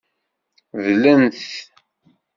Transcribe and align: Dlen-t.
Dlen-t. 0.85 1.41